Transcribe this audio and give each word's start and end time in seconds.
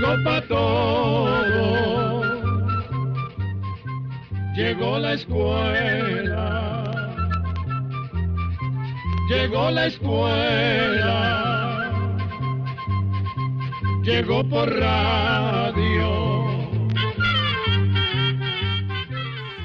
Llegó 0.00 0.16
pa' 0.24 0.40
todo, 0.48 2.22
llegó 4.56 4.98
la 4.98 5.12
escuela, 5.12 6.72
llegó 9.28 9.70
la 9.70 9.86
escuela, 9.88 11.02
llegó 14.02 14.42
por 14.48 14.74
radio. 14.74 16.46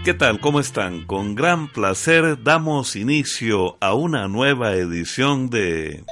¿Qué 0.04 0.14
tal? 0.14 0.42
¿Cómo 0.42 0.60
están? 0.60 1.06
Con 1.06 1.36
gran 1.36 1.70
placer 1.70 2.44
damos 2.44 2.98
inicio 2.98 3.78
a 3.80 3.94
una 3.94 4.28
nueva 4.28 4.74
edición 4.74 5.50
de... 5.50 6.04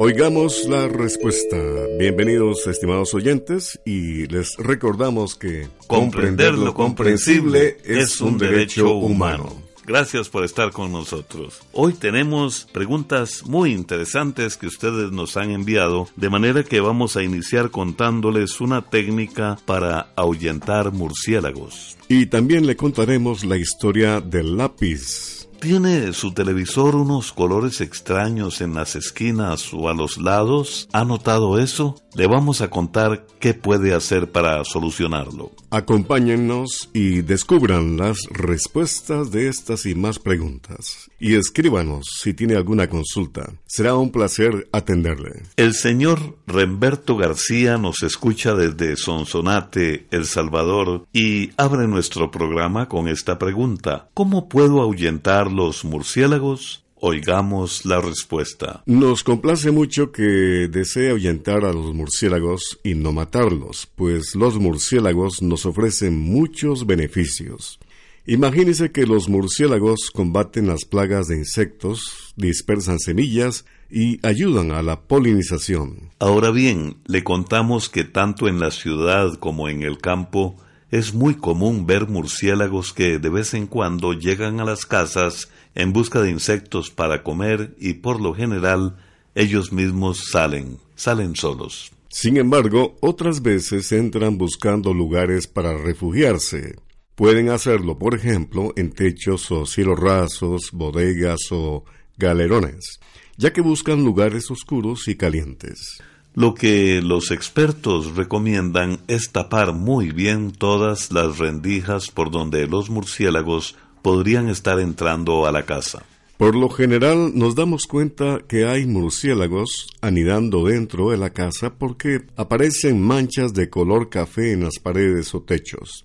Oigamos 0.00 0.66
la 0.68 0.88
respuesta. 0.88 1.56
Bienvenidos, 1.98 2.66
estimados 2.66 3.14
oyentes, 3.14 3.78
y 3.84 4.26
les 4.26 4.56
recordamos 4.56 5.36
que 5.36 5.68
comprender 5.86 6.54
lo 6.54 6.74
comprensible 6.74 7.76
es 7.84 8.20
un 8.20 8.36
derecho 8.36 8.92
humano. 8.94 9.62
Gracias 9.86 10.28
por 10.28 10.44
estar 10.44 10.72
con 10.72 10.90
nosotros. 10.90 11.60
Hoy 11.72 11.92
tenemos 11.92 12.66
preguntas 12.72 13.46
muy 13.46 13.72
interesantes 13.72 14.56
que 14.56 14.66
ustedes 14.66 15.12
nos 15.12 15.36
han 15.36 15.50
enviado, 15.50 16.08
de 16.16 16.30
manera 16.30 16.64
que 16.64 16.80
vamos 16.80 17.16
a 17.16 17.22
iniciar 17.22 17.70
contándoles 17.70 18.60
una 18.60 18.82
técnica 18.82 19.58
para 19.64 20.12
ahuyentar 20.16 20.90
murciélagos. 20.90 21.96
Y 22.08 22.26
también 22.26 22.66
le 22.66 22.76
contaremos 22.76 23.44
la 23.44 23.58
historia 23.58 24.20
del 24.20 24.56
lápiz. 24.56 25.43
¿Tiene 25.64 26.12
su 26.12 26.32
televisor 26.32 26.94
unos 26.94 27.32
colores 27.32 27.80
extraños 27.80 28.60
en 28.60 28.74
las 28.74 28.96
esquinas 28.96 29.72
o 29.72 29.88
a 29.88 29.94
los 29.94 30.18
lados? 30.18 30.90
¿Ha 30.92 31.06
notado 31.06 31.58
eso? 31.58 32.03
Le 32.14 32.28
vamos 32.28 32.60
a 32.60 32.70
contar 32.70 33.26
qué 33.40 33.54
puede 33.54 33.92
hacer 33.92 34.30
para 34.30 34.64
solucionarlo. 34.64 35.50
Acompáñennos 35.70 36.88
y 36.92 37.22
descubran 37.22 37.96
las 37.96 38.18
respuestas 38.30 39.32
de 39.32 39.48
estas 39.48 39.84
y 39.84 39.96
más 39.96 40.20
preguntas. 40.20 41.10
Y 41.18 41.34
escríbanos 41.34 42.06
si 42.20 42.32
tiene 42.32 42.54
alguna 42.54 42.88
consulta. 42.88 43.50
Será 43.66 43.96
un 43.96 44.12
placer 44.12 44.68
atenderle. 44.70 45.42
El 45.56 45.74
señor 45.74 46.38
Remberto 46.46 47.16
García 47.16 47.78
nos 47.78 48.04
escucha 48.04 48.54
desde 48.54 48.94
Sonsonate, 48.94 50.06
El 50.12 50.26
Salvador, 50.26 51.06
y 51.12 51.50
abre 51.56 51.88
nuestro 51.88 52.30
programa 52.30 52.88
con 52.88 53.08
esta 53.08 53.40
pregunta. 53.40 54.08
¿Cómo 54.14 54.48
puedo 54.48 54.80
ahuyentar 54.80 55.50
los 55.50 55.84
murciélagos? 55.84 56.83
Oigamos 57.06 57.84
la 57.84 58.00
respuesta. 58.00 58.82
Nos 58.86 59.24
complace 59.24 59.70
mucho 59.70 60.10
que 60.10 60.68
desee 60.70 61.10
ahuyentar 61.10 61.66
a 61.66 61.72
los 61.74 61.92
murciélagos 61.92 62.80
y 62.82 62.94
no 62.94 63.12
matarlos, 63.12 63.86
pues 63.94 64.34
los 64.34 64.58
murciélagos 64.58 65.42
nos 65.42 65.66
ofrecen 65.66 66.18
muchos 66.18 66.86
beneficios. 66.86 67.78
Imagínese 68.24 68.90
que 68.90 69.04
los 69.04 69.28
murciélagos 69.28 70.10
combaten 70.14 70.66
las 70.66 70.86
plagas 70.86 71.28
de 71.28 71.36
insectos, 71.36 72.32
dispersan 72.36 72.98
semillas 72.98 73.66
y 73.90 74.18
ayudan 74.26 74.70
a 74.70 74.80
la 74.80 75.02
polinización. 75.02 76.08
Ahora 76.18 76.52
bien, 76.52 76.96
le 77.04 77.22
contamos 77.22 77.90
que 77.90 78.04
tanto 78.04 78.48
en 78.48 78.60
la 78.60 78.70
ciudad 78.70 79.34
como 79.34 79.68
en 79.68 79.82
el 79.82 79.98
campo 79.98 80.56
es 80.90 81.12
muy 81.12 81.34
común 81.34 81.84
ver 81.84 82.08
murciélagos 82.08 82.94
que 82.94 83.18
de 83.18 83.28
vez 83.28 83.52
en 83.52 83.66
cuando 83.66 84.14
llegan 84.14 84.58
a 84.58 84.64
las 84.64 84.86
casas 84.86 85.50
en 85.74 85.92
busca 85.92 86.20
de 86.20 86.30
insectos 86.30 86.90
para 86.90 87.22
comer 87.22 87.74
y 87.78 87.94
por 87.94 88.20
lo 88.20 88.34
general 88.34 88.96
ellos 89.34 89.72
mismos 89.72 90.30
salen, 90.30 90.78
salen 90.94 91.34
solos. 91.34 91.92
Sin 92.08 92.36
embargo, 92.36 92.96
otras 93.00 93.42
veces 93.42 93.90
entran 93.90 94.38
buscando 94.38 94.94
lugares 94.94 95.48
para 95.48 95.76
refugiarse. 95.76 96.76
Pueden 97.16 97.48
hacerlo, 97.48 97.98
por 97.98 98.14
ejemplo, 98.14 98.72
en 98.76 98.92
techos 98.92 99.50
o 99.50 99.66
cielos 99.66 99.98
rasos, 99.98 100.70
bodegas 100.72 101.40
o 101.50 101.84
galerones, 102.16 103.00
ya 103.36 103.52
que 103.52 103.60
buscan 103.60 104.04
lugares 104.04 104.50
oscuros 104.50 105.08
y 105.08 105.16
calientes. 105.16 105.98
Lo 106.36 106.54
que 106.54 107.00
los 107.02 107.30
expertos 107.30 108.16
recomiendan 108.16 108.98
es 109.06 109.30
tapar 109.30 109.72
muy 109.72 110.10
bien 110.10 110.50
todas 110.50 111.12
las 111.12 111.38
rendijas 111.38 112.10
por 112.10 112.32
donde 112.32 112.66
los 112.66 112.90
murciélagos 112.90 113.76
podrían 114.04 114.50
estar 114.50 114.78
entrando 114.80 115.46
a 115.46 115.50
la 115.50 115.64
casa. 115.64 116.04
Por 116.36 116.54
lo 116.54 116.68
general 116.68 117.32
nos 117.34 117.54
damos 117.54 117.86
cuenta 117.86 118.42
que 118.46 118.66
hay 118.66 118.84
murciélagos 118.84 119.86
anidando 120.02 120.66
dentro 120.66 121.08
de 121.08 121.16
la 121.16 121.30
casa 121.30 121.72
porque 121.78 122.26
aparecen 122.36 123.00
manchas 123.00 123.54
de 123.54 123.70
color 123.70 124.10
café 124.10 124.52
en 124.52 124.64
las 124.64 124.78
paredes 124.78 125.34
o 125.34 125.40
techos. 125.40 126.04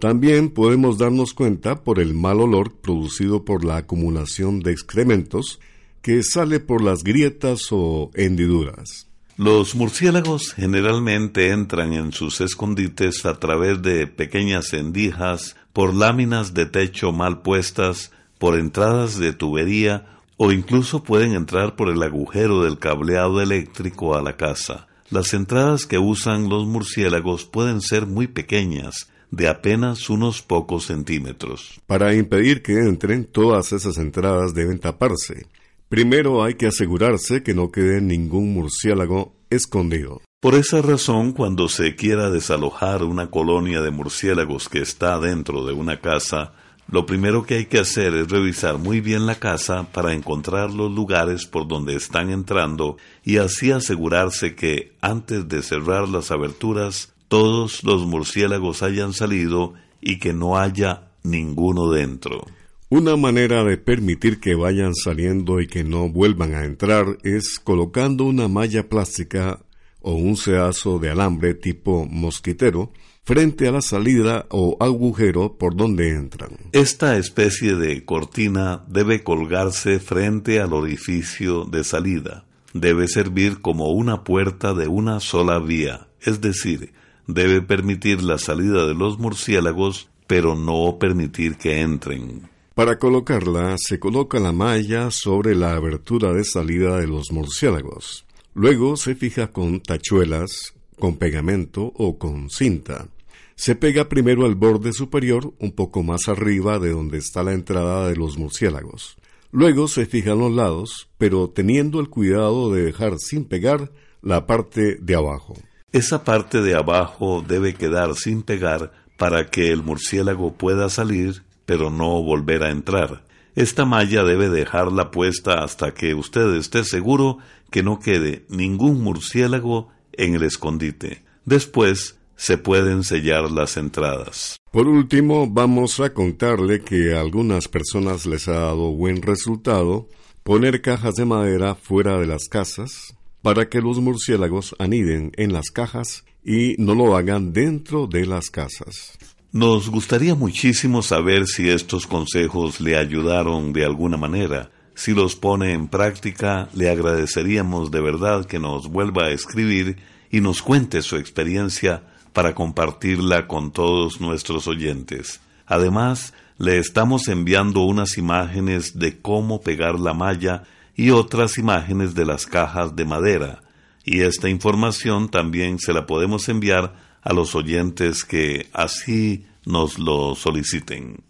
También 0.00 0.50
podemos 0.50 0.98
darnos 0.98 1.34
cuenta 1.34 1.84
por 1.84 2.00
el 2.00 2.14
mal 2.14 2.40
olor 2.40 2.72
producido 2.72 3.44
por 3.44 3.64
la 3.64 3.76
acumulación 3.76 4.58
de 4.58 4.72
excrementos 4.72 5.60
que 6.02 6.24
sale 6.24 6.58
por 6.58 6.82
las 6.82 7.04
grietas 7.04 7.68
o 7.70 8.10
hendiduras. 8.14 9.06
Los 9.38 9.76
murciélagos 9.76 10.54
generalmente 10.54 11.50
entran 11.50 11.92
en 11.92 12.10
sus 12.10 12.40
escondites 12.40 13.24
a 13.24 13.38
través 13.38 13.82
de 13.82 14.06
pequeñas 14.06 14.72
endijas 14.72 15.54
por 15.76 15.94
láminas 15.94 16.54
de 16.54 16.64
techo 16.64 17.12
mal 17.12 17.42
puestas, 17.42 18.10
por 18.38 18.58
entradas 18.58 19.18
de 19.18 19.34
tubería 19.34 20.06
o 20.38 20.50
incluso 20.50 21.02
pueden 21.02 21.34
entrar 21.34 21.76
por 21.76 21.90
el 21.90 22.02
agujero 22.02 22.62
del 22.62 22.78
cableado 22.78 23.42
eléctrico 23.42 24.14
a 24.14 24.22
la 24.22 24.38
casa. 24.38 24.86
Las 25.10 25.34
entradas 25.34 25.84
que 25.84 25.98
usan 25.98 26.48
los 26.48 26.66
murciélagos 26.66 27.44
pueden 27.44 27.82
ser 27.82 28.06
muy 28.06 28.26
pequeñas, 28.26 29.10
de 29.30 29.48
apenas 29.48 30.08
unos 30.08 30.40
pocos 30.40 30.86
centímetros. 30.86 31.78
Para 31.86 32.14
impedir 32.14 32.62
que 32.62 32.78
entren, 32.78 33.26
todas 33.26 33.74
esas 33.74 33.98
entradas 33.98 34.54
deben 34.54 34.78
taparse. 34.78 35.44
Primero 35.90 36.42
hay 36.42 36.54
que 36.54 36.68
asegurarse 36.68 37.42
que 37.42 37.52
no 37.52 37.70
quede 37.70 38.00
ningún 38.00 38.54
murciélago 38.54 39.34
escondido. 39.50 40.22
Por 40.40 40.54
esa 40.54 40.82
razón, 40.82 41.32
cuando 41.32 41.68
se 41.68 41.96
quiera 41.96 42.30
desalojar 42.30 43.02
una 43.02 43.30
colonia 43.30 43.80
de 43.80 43.90
murciélagos 43.90 44.68
que 44.68 44.80
está 44.80 45.18
dentro 45.18 45.64
de 45.64 45.72
una 45.72 46.00
casa, 46.00 46.52
lo 46.88 47.06
primero 47.06 47.44
que 47.44 47.54
hay 47.54 47.66
que 47.66 47.78
hacer 47.78 48.14
es 48.14 48.28
revisar 48.28 48.76
muy 48.76 49.00
bien 49.00 49.24
la 49.24 49.36
casa 49.36 49.90
para 49.92 50.12
encontrar 50.12 50.70
los 50.72 50.92
lugares 50.92 51.46
por 51.46 51.66
donde 51.66 51.96
están 51.96 52.30
entrando 52.30 52.98
y 53.24 53.38
así 53.38 53.72
asegurarse 53.72 54.54
que, 54.54 54.92
antes 55.00 55.48
de 55.48 55.62
cerrar 55.62 56.06
las 56.06 56.30
aberturas, 56.30 57.14
todos 57.28 57.82
los 57.82 58.06
murciélagos 58.06 58.82
hayan 58.82 59.14
salido 59.14 59.72
y 60.02 60.18
que 60.18 60.34
no 60.34 60.58
haya 60.58 61.08
ninguno 61.24 61.90
dentro. 61.90 62.44
Una 62.88 63.16
manera 63.16 63.64
de 63.64 63.78
permitir 63.78 64.38
que 64.38 64.54
vayan 64.54 64.94
saliendo 64.94 65.60
y 65.60 65.66
que 65.66 65.82
no 65.82 66.08
vuelvan 66.08 66.54
a 66.54 66.64
entrar 66.64 67.18
es 67.24 67.58
colocando 67.58 68.24
una 68.24 68.46
malla 68.46 68.88
plástica 68.88 69.58
o 70.06 70.12
un 70.12 70.36
cedazo 70.36 71.00
de 71.00 71.10
alambre 71.10 71.54
tipo 71.54 72.06
mosquitero 72.08 72.92
frente 73.24 73.66
a 73.66 73.72
la 73.72 73.82
salida 73.82 74.46
o 74.50 74.76
agujero 74.78 75.58
por 75.58 75.74
donde 75.74 76.10
entran. 76.10 76.56
Esta 76.70 77.16
especie 77.16 77.74
de 77.74 78.04
cortina 78.04 78.84
debe 78.86 79.24
colgarse 79.24 79.98
frente 79.98 80.60
al 80.60 80.74
orificio 80.74 81.64
de 81.64 81.82
salida. 81.82 82.44
Debe 82.72 83.08
servir 83.08 83.60
como 83.60 83.90
una 83.90 84.22
puerta 84.22 84.74
de 84.74 84.86
una 84.86 85.18
sola 85.18 85.58
vía, 85.58 86.06
es 86.20 86.40
decir, 86.40 86.92
debe 87.26 87.60
permitir 87.60 88.22
la 88.22 88.38
salida 88.38 88.86
de 88.86 88.94
los 88.94 89.18
murciélagos, 89.18 90.08
pero 90.28 90.54
no 90.54 90.98
permitir 91.00 91.56
que 91.56 91.80
entren. 91.80 92.48
Para 92.76 93.00
colocarla, 93.00 93.74
se 93.76 93.98
coloca 93.98 94.38
la 94.38 94.52
malla 94.52 95.10
sobre 95.10 95.56
la 95.56 95.74
abertura 95.74 96.32
de 96.32 96.44
salida 96.44 96.98
de 96.98 97.08
los 97.08 97.32
murciélagos. 97.32 98.25
Luego 98.58 98.96
se 98.96 99.14
fija 99.14 99.48
con 99.48 99.80
tachuelas 99.80 100.72
con 100.98 101.18
pegamento 101.18 101.92
o 101.94 102.16
con 102.16 102.48
cinta. 102.48 103.06
Se 103.54 103.76
pega 103.76 104.08
primero 104.08 104.46
al 104.46 104.54
borde 104.54 104.94
superior, 104.94 105.52
un 105.58 105.72
poco 105.72 106.02
más 106.02 106.26
arriba 106.26 106.78
de 106.78 106.92
donde 106.92 107.18
está 107.18 107.42
la 107.42 107.52
entrada 107.52 108.08
de 108.08 108.16
los 108.16 108.38
murciélagos. 108.38 109.18
Luego 109.52 109.88
se 109.88 110.06
fijan 110.06 110.38
los 110.38 110.52
lados, 110.52 111.10
pero 111.18 111.50
teniendo 111.50 112.00
el 112.00 112.08
cuidado 112.08 112.72
de 112.72 112.82
dejar 112.82 113.18
sin 113.18 113.44
pegar 113.44 113.92
la 114.22 114.46
parte 114.46 114.96
de 115.02 115.14
abajo. 115.14 115.58
Esa 115.92 116.24
parte 116.24 116.62
de 116.62 116.76
abajo 116.76 117.44
debe 117.46 117.74
quedar 117.74 118.14
sin 118.14 118.42
pegar 118.42 118.90
para 119.18 119.50
que 119.50 119.70
el 119.70 119.82
murciélago 119.82 120.54
pueda 120.54 120.88
salir, 120.88 121.42
pero 121.66 121.90
no 121.90 122.22
volver 122.22 122.62
a 122.62 122.70
entrar. 122.70 123.26
Esta 123.56 123.86
malla 123.86 124.22
debe 124.22 124.50
dejarla 124.50 125.10
puesta 125.10 125.64
hasta 125.64 125.94
que 125.94 126.14
usted 126.14 126.54
esté 126.56 126.84
seguro 126.84 127.38
que 127.70 127.82
no 127.82 127.98
quede 128.00 128.44
ningún 128.48 129.02
murciélago 129.02 129.88
en 130.12 130.34
el 130.34 130.42
escondite. 130.42 131.22
Después 131.44 132.16
se 132.36 132.58
pueden 132.58 133.02
sellar 133.02 133.50
las 133.50 133.76
entradas. 133.76 134.56
Por 134.70 134.88
último, 134.88 135.48
vamos 135.48 136.00
a 136.00 136.12
contarle 136.12 136.82
que 136.82 137.14
a 137.14 137.20
algunas 137.20 137.68
personas 137.68 138.26
les 138.26 138.46
ha 138.48 138.52
dado 138.52 138.92
buen 138.92 139.22
resultado 139.22 140.08
poner 140.42 140.82
cajas 140.82 141.14
de 141.14 141.24
madera 141.24 141.74
fuera 141.74 142.18
de 142.18 142.26
las 142.26 142.48
casas 142.48 143.16
para 143.42 143.68
que 143.68 143.80
los 143.80 143.98
murciélagos 144.00 144.76
aniden 144.78 145.32
en 145.36 145.52
las 145.52 145.70
cajas 145.70 146.24
y 146.44 146.76
no 146.78 146.94
lo 146.94 147.16
hagan 147.16 147.52
dentro 147.52 148.06
de 148.06 148.26
las 148.26 148.50
casas. 148.50 149.18
Nos 149.52 149.88
gustaría 149.88 150.34
muchísimo 150.34 151.00
saber 151.02 151.46
si 151.46 151.70
estos 151.70 152.06
consejos 152.06 152.80
le 152.80 152.96
ayudaron 152.96 153.72
de 153.72 153.84
alguna 153.84 154.16
manera. 154.16 154.70
Si 154.96 155.12
los 155.12 155.36
pone 155.36 155.74
en 155.74 155.88
práctica, 155.88 156.70
le 156.72 156.88
agradeceríamos 156.88 157.90
de 157.90 158.00
verdad 158.00 158.46
que 158.46 158.58
nos 158.58 158.88
vuelva 158.88 159.26
a 159.26 159.30
escribir 159.30 159.98
y 160.30 160.40
nos 160.40 160.62
cuente 160.62 161.02
su 161.02 161.16
experiencia 161.16 162.02
para 162.32 162.54
compartirla 162.54 163.46
con 163.46 163.72
todos 163.72 164.22
nuestros 164.22 164.66
oyentes. 164.66 165.40
Además, 165.66 166.32
le 166.56 166.78
estamos 166.78 167.28
enviando 167.28 167.82
unas 167.82 168.16
imágenes 168.16 168.98
de 168.98 169.20
cómo 169.20 169.60
pegar 169.60 170.00
la 170.00 170.14
malla 170.14 170.62
y 170.96 171.10
otras 171.10 171.58
imágenes 171.58 172.14
de 172.14 172.24
las 172.24 172.46
cajas 172.46 172.96
de 172.96 173.04
madera, 173.04 173.62
y 174.02 174.22
esta 174.22 174.48
información 174.48 175.28
también 175.28 175.78
se 175.78 175.92
la 175.92 176.06
podemos 176.06 176.48
enviar 176.48 176.94
a 177.20 177.34
los 177.34 177.54
oyentes 177.54 178.24
que 178.24 178.70
así 178.72 179.44
nos 179.66 179.98
lo 179.98 180.34
soliciten. 180.34 181.22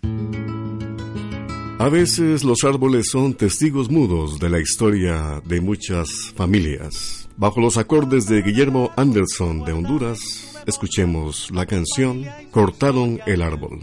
A 1.78 1.88
veces 1.88 2.42
los 2.42 2.64
árboles 2.64 3.10
son 3.10 3.34
testigos 3.34 3.90
mudos 3.90 4.38
de 4.38 4.50
la 4.50 4.60
historia 4.60 5.42
de 5.44 5.60
muchas 5.60 6.32
familias. 6.34 7.28
Bajo 7.36 7.60
los 7.60 7.76
acordes 7.76 8.26
de 8.26 8.42
Guillermo 8.42 8.90
Anderson 8.96 9.62
de 9.64 9.72
Honduras, 9.72 10.46
Escuchemos 10.66 11.48
la 11.52 11.64
canción 11.64 12.24
Cortaron 12.50 13.20
el 13.24 13.40
árbol. 13.40 13.78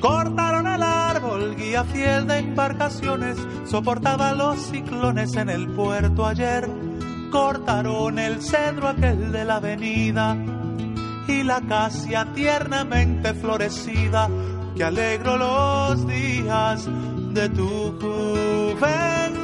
Cortaron 0.00 0.66
el 0.68 0.82
árbol, 0.82 1.56
guía 1.56 1.82
fiel 1.82 2.28
de 2.28 2.38
embarcaciones, 2.38 3.36
soportaba 3.64 4.32
los 4.34 4.60
ciclones 4.60 5.34
en 5.34 5.50
el 5.50 5.66
puerto 5.70 6.24
ayer. 6.24 6.68
Cortaron 7.32 8.20
el 8.20 8.40
cedro 8.40 8.86
aquel 8.86 9.32
de 9.32 9.44
la 9.44 9.56
avenida 9.56 10.36
y 11.28 11.42
la 11.42 11.56
acacia 11.56 12.26
tiernamente 12.34 13.34
florecida 13.34 14.28
que 14.76 14.84
alegro 14.84 15.36
los 15.36 16.06
días 16.06 16.88
de 17.32 17.48
tu 17.50 17.98
juventud. 18.00 19.43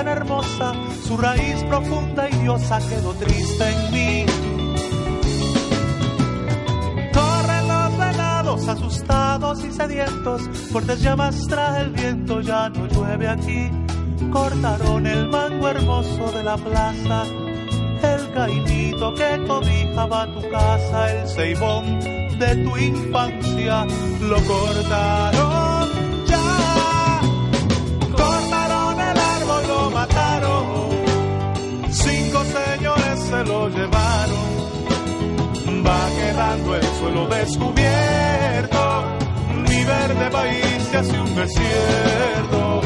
Hermosa, 0.00 0.72
su 1.06 1.16
raíz 1.16 1.62
profunda 1.64 2.28
y 2.28 2.36
diosa 2.36 2.78
quedó 2.88 3.12
triste 3.14 3.64
en 3.70 3.92
mí. 3.92 4.26
Corren 7.12 7.68
los 7.68 7.98
venados 7.98 8.68
asustados 8.68 9.64
y 9.64 9.72
sedientos, 9.72 10.42
fuertes 10.70 11.00
llamas 11.00 11.46
trae 11.48 11.82
el 11.82 11.90
viento, 11.90 12.40
ya 12.40 12.68
no 12.68 12.86
llueve 12.86 13.28
aquí. 13.28 13.70
Cortaron 14.32 15.06
el 15.06 15.28
mango 15.28 15.68
hermoso 15.68 16.32
de 16.32 16.42
la 16.42 16.56
plaza, 16.56 17.24
el 18.02 18.32
caimito 18.32 19.14
que 19.14 19.44
cobijaba 19.46 20.26
tu 20.34 20.48
casa, 20.50 21.12
el 21.12 21.28
ceibón 21.28 22.00
de 22.38 22.56
tu 22.64 22.76
infancia, 22.76 23.86
lo 24.20 24.36
cortaron 24.44 25.55
llevaron. 33.68 34.46
Va 35.86 36.08
quedando 36.18 36.76
el 36.76 36.82
suelo 36.98 37.26
descubierto, 37.28 39.04
mi 39.68 39.84
verde 39.84 40.30
país 40.30 40.88
se 40.90 40.96
hace 40.96 41.20
un 41.20 41.34
desierto. 41.34 42.80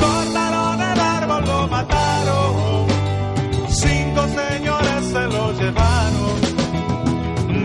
Cortaron 0.00 0.80
el 0.80 1.00
árbol, 1.00 1.44
lo 1.44 1.68
mataron, 1.68 2.86
cinco 3.68 4.26
señores 4.28 5.04
se 5.12 5.20
lo 5.20 5.52
llevaron. 5.52 6.38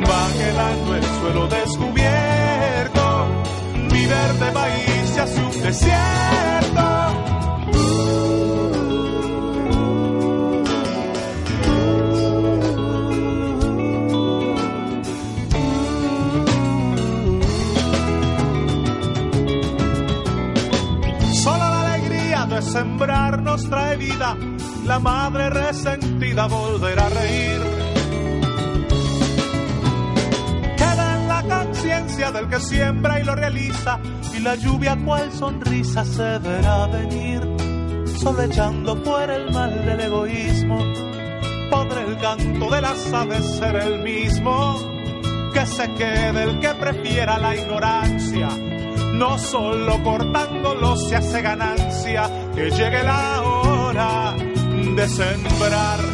Va 0.09 0.27
quedando 0.37 0.95
el 0.95 1.03
suelo 1.03 1.47
descubierto, 1.47 3.27
mi 3.91 4.05
verde 4.05 4.51
país 4.51 5.09
se 5.13 5.21
hace 5.21 5.39
un 5.43 5.61
desierto. 5.61 6.22
Siembra 32.67 33.19
y 33.19 33.23
lo 33.23 33.35
realiza, 33.35 33.99
y 34.35 34.39
la 34.39 34.55
lluvia 34.55 34.97
cual 35.05 35.31
sonrisa 35.31 36.03
se 36.05 36.39
verá 36.39 36.87
venir, 36.87 37.41
solo 38.17 38.41
echando 38.43 38.95
fuera 38.97 39.35
el 39.35 39.51
mal 39.51 39.85
del 39.85 39.99
egoísmo. 39.99 40.79
Podrá 41.69 42.01
el 42.01 42.17
canto 42.17 42.69
de 42.69 42.81
las 42.81 43.13
aves 43.13 43.45
ser 43.57 43.75
el 43.75 44.03
mismo, 44.03 44.77
que 45.53 45.65
se 45.65 45.93
quede 45.93 46.43
el 46.43 46.59
que 46.59 46.69
prefiera 46.75 47.37
la 47.37 47.55
ignorancia 47.55 48.49
no 49.13 49.37
solo 49.37 50.01
cortándolo 50.03 50.95
se 50.97 51.15
hace 51.15 51.41
ganancia, 51.41 52.29
que 52.55 52.69
llegue 52.71 53.03
la 53.03 53.41
hora 53.41 54.35
de 54.35 55.07
sembrar. 55.07 56.12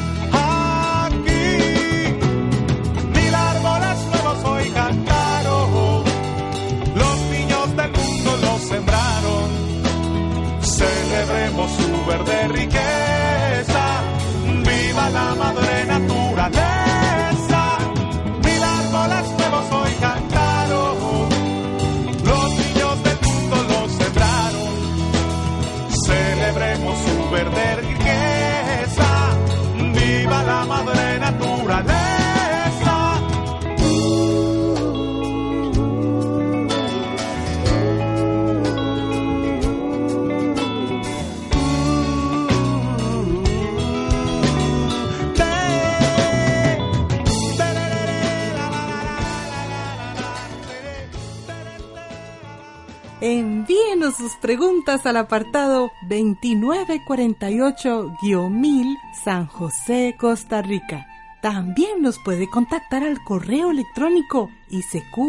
Sus 54.20 54.36
preguntas 54.36 55.06
al 55.06 55.18
apartado 55.18 55.92
2948-1000 56.10 58.98
San 59.24 59.46
José, 59.48 60.16
Costa 60.20 60.62
Rica. 60.62 61.08
También 61.42 62.02
nos 62.02 62.20
puede 62.20 62.50
contactar 62.50 63.04
al 63.04 63.24
correo 63.24 63.72
electrónico 63.72 64.50
isq.org 64.70 65.24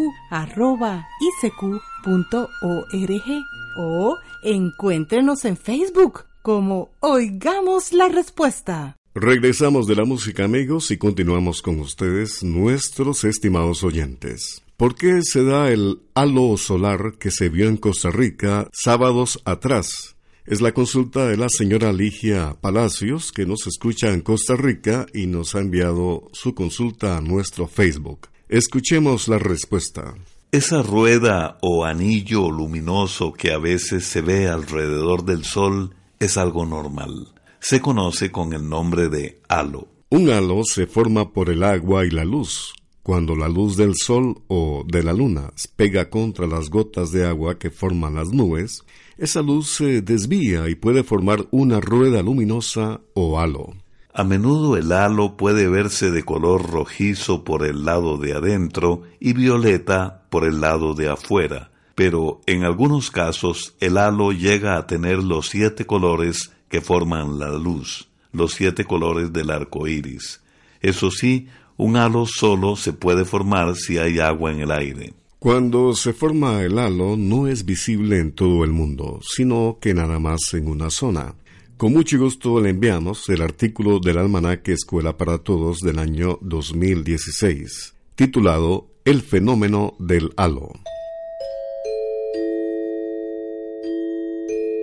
o 3.77 4.17
encuéntrenos 4.43 5.45
en 5.45 5.55
Facebook 5.55 6.25
como 6.41 6.89
Oigamos 6.99 7.93
la 7.93 8.09
Respuesta. 8.09 8.97
Regresamos 9.15 9.87
de 9.87 9.95
la 9.95 10.03
música 10.03 10.43
amigos 10.43 10.91
y 10.91 10.97
continuamos 10.97 11.61
con 11.61 11.79
ustedes, 11.79 12.43
nuestros 12.43 13.23
estimados 13.23 13.85
oyentes. 13.85 14.61
¿Por 14.81 14.95
qué 14.95 15.21
se 15.21 15.43
da 15.43 15.69
el 15.69 16.01
halo 16.15 16.57
solar 16.57 17.13
que 17.19 17.29
se 17.29 17.49
vio 17.49 17.67
en 17.67 17.77
Costa 17.77 18.09
Rica 18.09 18.67
sábados 18.73 19.39
atrás? 19.45 20.15
Es 20.43 20.59
la 20.59 20.71
consulta 20.71 21.27
de 21.27 21.37
la 21.37 21.49
señora 21.49 21.93
Ligia 21.93 22.57
Palacios, 22.59 23.31
que 23.31 23.45
nos 23.45 23.67
escucha 23.67 24.11
en 24.11 24.21
Costa 24.21 24.55
Rica 24.55 25.05
y 25.13 25.27
nos 25.27 25.53
ha 25.53 25.59
enviado 25.59 26.29
su 26.33 26.55
consulta 26.55 27.15
a 27.15 27.21
nuestro 27.21 27.67
Facebook. 27.67 28.29
Escuchemos 28.49 29.27
la 29.27 29.37
respuesta. 29.37 30.15
Esa 30.51 30.81
rueda 30.81 31.59
o 31.61 31.85
anillo 31.85 32.49
luminoso 32.49 33.33
que 33.33 33.53
a 33.53 33.59
veces 33.59 34.05
se 34.05 34.21
ve 34.21 34.47
alrededor 34.47 35.25
del 35.25 35.45
Sol 35.45 35.93
es 36.19 36.37
algo 36.37 36.65
normal. 36.65 37.27
Se 37.59 37.81
conoce 37.81 38.31
con 38.31 38.51
el 38.53 38.67
nombre 38.67 39.09
de 39.09 39.41
halo. 39.47 39.89
Un 40.09 40.31
halo 40.31 40.63
se 40.63 40.87
forma 40.87 41.33
por 41.33 41.51
el 41.51 41.63
agua 41.63 42.03
y 42.03 42.09
la 42.09 42.25
luz, 42.25 42.73
cuando 43.03 43.35
la 43.35 43.49
luz 43.49 43.77
del 43.77 43.93
sol 43.95 44.41
o 44.47 44.83
de 44.87 45.03
la 45.03 45.13
luna 45.13 45.51
pega 45.75 46.09
contra 46.09 46.47
las 46.47 46.69
gotas 46.69 47.11
de 47.11 47.25
agua 47.25 47.57
que 47.57 47.71
forman 47.71 48.15
las 48.15 48.29
nubes, 48.29 48.83
esa 49.17 49.41
luz 49.41 49.69
se 49.69 50.01
desvía 50.01 50.69
y 50.69 50.75
puede 50.75 51.03
formar 51.03 51.47
una 51.51 51.79
rueda 51.79 52.21
luminosa 52.21 53.01
o 53.13 53.39
halo. 53.39 53.73
A 54.13 54.23
menudo 54.23 54.75
el 54.77 54.91
halo 54.91 55.37
puede 55.37 55.67
verse 55.69 56.11
de 56.11 56.23
color 56.23 56.69
rojizo 56.69 57.43
por 57.43 57.65
el 57.65 57.85
lado 57.85 58.17
de 58.17 58.33
adentro 58.33 59.03
y 59.19 59.33
violeta 59.33 60.25
por 60.29 60.43
el 60.43 60.59
lado 60.59 60.93
de 60.95 61.09
afuera, 61.09 61.71
pero 61.95 62.41
en 62.45 62.63
algunos 62.63 63.09
casos 63.09 63.75
el 63.79 63.97
halo 63.97 64.31
llega 64.31 64.77
a 64.77 64.85
tener 64.85 65.23
los 65.23 65.47
siete 65.47 65.85
colores 65.85 66.51
que 66.67 66.81
forman 66.81 67.39
la 67.39 67.51
luz, 67.51 68.09
los 68.33 68.53
siete 68.53 68.83
colores 68.85 69.31
del 69.31 69.49
arco 69.49 69.87
iris. 69.87 70.41
Eso 70.81 71.11
sí, 71.11 71.47
un 71.81 71.97
halo 71.97 72.27
solo 72.27 72.75
se 72.75 72.93
puede 72.93 73.25
formar 73.25 73.75
si 73.75 73.97
hay 73.97 74.19
agua 74.19 74.51
en 74.51 74.59
el 74.59 74.71
aire. 74.71 75.13
Cuando 75.39 75.95
se 75.95 76.13
forma 76.13 76.61
el 76.61 76.77
halo 76.77 77.17
no 77.17 77.47
es 77.47 77.65
visible 77.65 78.19
en 78.19 78.33
todo 78.33 78.63
el 78.63 78.71
mundo, 78.71 79.19
sino 79.23 79.79
que 79.81 79.95
nada 79.95 80.19
más 80.19 80.41
en 80.53 80.67
una 80.67 80.91
zona. 80.91 81.33
Con 81.77 81.93
mucho 81.93 82.19
gusto 82.19 82.61
le 82.61 82.69
enviamos 82.69 83.27
el 83.29 83.41
artículo 83.41 83.99
del 83.99 84.19
almanaque 84.19 84.73
Escuela 84.73 85.17
para 85.17 85.39
Todos 85.39 85.79
del 85.79 85.97
año 85.97 86.37
2016, 86.41 87.95
titulado 88.13 88.85
El 89.03 89.23
fenómeno 89.23 89.95
del 89.97 90.33
halo. 90.37 90.73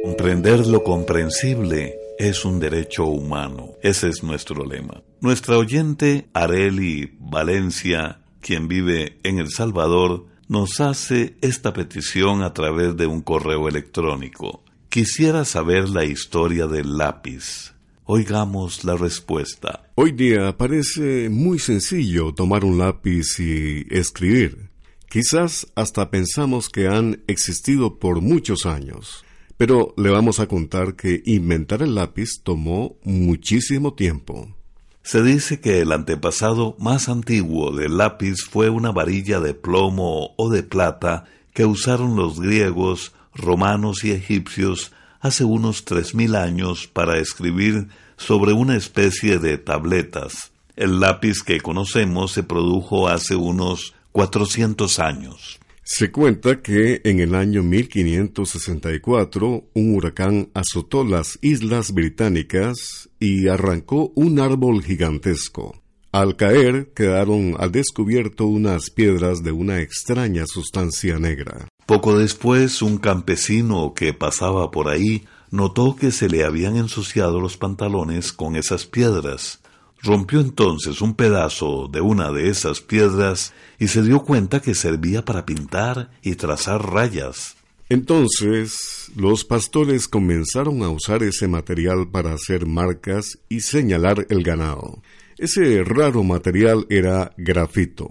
Comprender 0.02 0.66
lo 0.66 0.82
comprensible 0.82 1.94
es 2.18 2.44
un 2.44 2.58
derecho 2.58 3.06
humano. 3.06 3.74
Ese 3.82 4.08
es 4.08 4.24
nuestro 4.24 4.64
lema. 4.64 5.00
Nuestra 5.20 5.58
oyente 5.58 6.28
Areli 6.32 7.16
Valencia, 7.18 8.20
quien 8.40 8.68
vive 8.68 9.18
en 9.24 9.40
El 9.40 9.50
Salvador, 9.50 10.26
nos 10.46 10.80
hace 10.80 11.36
esta 11.40 11.72
petición 11.72 12.42
a 12.42 12.54
través 12.54 12.96
de 12.96 13.08
un 13.08 13.22
correo 13.22 13.68
electrónico. 13.68 14.62
Quisiera 14.88 15.44
saber 15.44 15.88
la 15.88 16.04
historia 16.04 16.68
del 16.68 16.96
lápiz. 16.96 17.74
Oigamos 18.04 18.84
la 18.84 18.96
respuesta. 18.96 19.90
Hoy 19.96 20.12
día 20.12 20.56
parece 20.56 21.28
muy 21.28 21.58
sencillo 21.58 22.32
tomar 22.32 22.64
un 22.64 22.78
lápiz 22.78 23.40
y 23.40 23.86
escribir. 23.90 24.70
Quizás 25.10 25.66
hasta 25.74 26.12
pensamos 26.12 26.68
que 26.68 26.86
han 26.86 27.24
existido 27.26 27.98
por 27.98 28.20
muchos 28.20 28.66
años. 28.66 29.24
Pero 29.56 29.94
le 29.96 30.10
vamos 30.10 30.38
a 30.38 30.46
contar 30.46 30.94
que 30.94 31.20
inventar 31.26 31.82
el 31.82 31.96
lápiz 31.96 32.40
tomó 32.44 32.96
muchísimo 33.02 33.94
tiempo. 33.94 34.54
Se 35.02 35.22
dice 35.22 35.60
que 35.60 35.80
el 35.80 35.92
antepasado 35.92 36.76
más 36.78 37.08
antiguo 37.08 37.74
del 37.74 37.96
lápiz 37.96 38.44
fue 38.50 38.68
una 38.68 38.92
varilla 38.92 39.40
de 39.40 39.54
plomo 39.54 40.34
o 40.36 40.50
de 40.50 40.62
plata 40.62 41.24
que 41.54 41.64
usaron 41.64 42.16
los 42.16 42.40
griegos, 42.40 43.12
romanos 43.34 44.04
y 44.04 44.10
egipcios 44.10 44.92
hace 45.20 45.44
unos 45.44 45.84
tres 45.84 46.14
mil 46.14 46.36
años 46.36 46.86
para 46.86 47.18
escribir 47.18 47.88
sobre 48.16 48.52
una 48.52 48.76
especie 48.76 49.38
de 49.38 49.58
tabletas. 49.58 50.52
El 50.76 51.00
lápiz 51.00 51.42
que 51.42 51.60
conocemos 51.60 52.32
se 52.32 52.42
produjo 52.42 53.08
hace 53.08 53.34
unos 53.34 53.94
cuatrocientos 54.12 54.98
años. 54.98 55.58
Se 55.90 56.12
cuenta 56.12 56.60
que 56.60 57.00
en 57.04 57.18
el 57.18 57.34
año 57.34 57.62
1564 57.62 59.70
un 59.72 59.94
huracán 59.94 60.50
azotó 60.52 61.02
las 61.02 61.38
islas 61.40 61.92
británicas 61.92 63.08
y 63.18 63.48
arrancó 63.48 64.12
un 64.14 64.38
árbol 64.38 64.84
gigantesco. 64.84 65.80
Al 66.12 66.36
caer 66.36 66.92
quedaron 66.94 67.54
al 67.58 67.72
descubierto 67.72 68.44
unas 68.44 68.90
piedras 68.90 69.42
de 69.42 69.52
una 69.52 69.80
extraña 69.80 70.44
sustancia 70.46 71.18
negra. 71.18 71.68
Poco 71.86 72.18
después 72.18 72.82
un 72.82 72.98
campesino 72.98 73.94
que 73.94 74.12
pasaba 74.12 74.70
por 74.70 74.90
ahí 74.90 75.24
notó 75.50 75.96
que 75.96 76.10
se 76.10 76.28
le 76.28 76.44
habían 76.44 76.76
ensuciado 76.76 77.40
los 77.40 77.56
pantalones 77.56 78.34
con 78.34 78.56
esas 78.56 78.84
piedras. 78.84 79.62
Rompió 80.02 80.40
entonces 80.40 81.00
un 81.00 81.14
pedazo 81.14 81.88
de 81.90 82.00
una 82.00 82.30
de 82.30 82.48
esas 82.48 82.80
piedras 82.80 83.52
y 83.78 83.88
se 83.88 84.02
dio 84.02 84.20
cuenta 84.20 84.60
que 84.60 84.74
servía 84.74 85.24
para 85.24 85.44
pintar 85.44 86.10
y 86.22 86.36
trazar 86.36 86.92
rayas. 86.92 87.56
Entonces 87.88 89.10
los 89.16 89.44
pastores 89.44 90.08
comenzaron 90.08 90.82
a 90.82 90.90
usar 90.90 91.22
ese 91.22 91.48
material 91.48 92.08
para 92.10 92.34
hacer 92.34 92.66
marcas 92.66 93.38
y 93.48 93.60
señalar 93.60 94.26
el 94.28 94.42
ganado. 94.42 95.02
Ese 95.38 95.82
raro 95.84 96.22
material 96.22 96.86
era 96.90 97.32
grafito. 97.36 98.10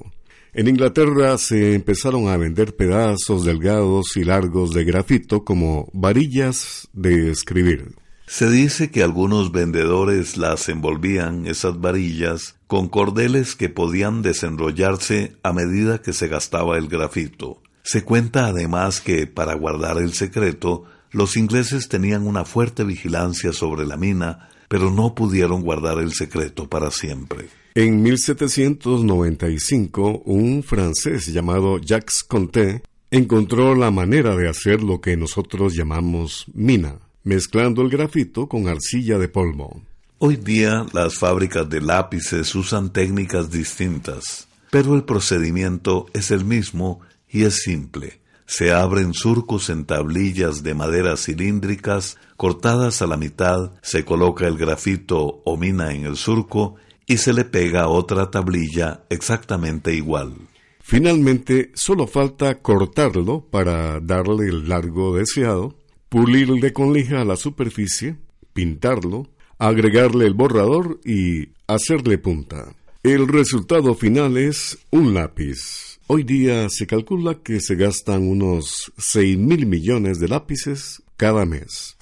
En 0.53 0.67
Inglaterra 0.67 1.37
se 1.37 1.75
empezaron 1.75 2.27
a 2.29 2.37
vender 2.37 2.75
pedazos 2.75 3.45
delgados 3.45 4.17
y 4.17 4.23
largos 4.23 4.73
de 4.73 4.83
grafito 4.83 5.45
como 5.45 5.89
varillas 5.93 6.87
de 6.93 7.29
escribir. 7.29 7.93
Se 8.29 8.49
dice 8.49 8.91
que 8.91 9.03
algunos 9.03 9.53
vendedores 9.53 10.35
las 10.35 10.67
envolvían, 10.67 11.47
esas 11.47 11.79
varillas, 11.79 12.57
con 12.67 12.89
cordeles 12.89 13.55
que 13.55 13.69
podían 13.69 14.21
desenrollarse 14.21 15.37
a 15.43 15.53
medida 15.53 16.01
que 16.01 16.11
se 16.11 16.27
gastaba 16.27 16.77
el 16.77 16.89
grafito. 16.89 17.61
Se 17.83 18.03
cuenta 18.03 18.47
además 18.47 18.99
que, 18.99 19.27
para 19.27 19.53
guardar 19.53 19.97
el 19.97 20.11
secreto, 20.11 20.83
los 21.11 21.37
ingleses 21.37 21.87
tenían 21.87 22.27
una 22.27 22.43
fuerte 22.43 22.83
vigilancia 22.83 23.53
sobre 23.53 23.87
la 23.87 23.95
mina, 23.95 24.49
pero 24.67 24.91
no 24.91 25.15
pudieron 25.15 25.61
guardar 25.61 25.99
el 25.99 26.11
secreto 26.11 26.67
para 26.67 26.91
siempre. 26.91 27.47
En 27.75 28.03
1795, 28.03 30.23
un 30.25 30.63
francés 30.63 31.27
llamado 31.27 31.77
Jacques 31.77 32.25
Conté 32.27 32.83
encontró 33.09 33.73
la 33.73 33.89
manera 33.89 34.35
de 34.35 34.49
hacer 34.49 34.83
lo 34.83 34.99
que 34.99 35.15
nosotros 35.15 35.73
llamamos 35.73 36.45
mina 36.53 37.06
mezclando 37.27 37.81
el 37.81 37.89
grafito 37.89 38.47
con 38.47 38.69
arcilla 38.69 39.17
de 39.17 39.27
polvo. 39.27 39.81
Hoy 40.17 40.37
día 40.37 40.85
las 40.93 41.15
fábricas 41.15 41.69
de 41.69 41.81
lápices 41.81 42.55
usan 42.55 42.93
técnicas 42.93 43.51
distintas, 43.51 44.47
pero 44.71 44.95
el 44.95 45.03
procedimiento 45.03 46.05
es 46.13 46.31
el 46.31 46.45
mismo 46.45 47.01
y 47.29 47.43
es 47.43 47.63
simple. 47.63 48.21
Se 48.45 48.71
abren 48.71 49.13
surcos 49.13 49.69
en 49.69 49.83
tablillas 49.83 50.63
de 50.63 50.73
madera 50.73 51.17
cilíndricas 51.17 52.17
cortadas 52.37 53.01
a 53.01 53.07
la 53.07 53.17
mitad, 53.17 53.73
se 53.81 54.05
coloca 54.05 54.47
el 54.47 54.57
grafito 54.57 55.41
o 55.43 55.57
mina 55.57 55.93
en 55.93 56.05
el 56.05 56.15
surco 56.15 56.75
y 57.05 57.17
se 57.17 57.33
le 57.33 57.43
pega 57.43 57.89
otra 57.89 58.31
tablilla 58.31 59.01
exactamente 59.09 59.93
igual. 59.93 60.33
Finalmente, 60.81 61.71
solo 61.73 62.07
falta 62.07 62.61
cortarlo 62.61 63.41
para 63.41 63.99
darle 63.99 64.47
el 64.47 64.69
largo 64.69 65.17
deseado 65.17 65.75
pulirle 66.09 66.73
con 66.73 66.93
lija 66.93 67.23
la 67.25 67.35
superficie, 67.35 68.17
pintarlo, 68.53 69.29
agregarle 69.57 70.25
el 70.25 70.33
borrador 70.33 70.99
y 71.05 71.49
hacerle 71.67 72.17
punta. 72.17 72.73
El 73.03 73.27
resultado 73.27 73.95
final 73.95 74.37
es 74.37 74.77
un 74.91 75.13
lápiz. 75.13 75.99
Hoy 76.07 76.23
día 76.23 76.67
se 76.69 76.87
calcula 76.87 77.35
que 77.35 77.59
se 77.59 77.75
gastan 77.75 78.27
unos 78.27 78.91
6 78.97 79.37
mil 79.37 79.65
millones 79.65 80.19
de 80.19 80.27
lápices 80.27 81.03
cada 81.17 81.45
mes. 81.45 81.97